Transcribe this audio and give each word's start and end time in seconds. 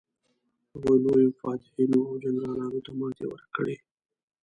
هغوی 0.71 0.97
لویو 1.05 1.37
فاتحینو 1.41 1.99
او 2.07 2.13
جنرالانو 2.23 2.79
ته 2.85 2.91
ماتې 2.99 3.25
ورکړې. 3.29 3.75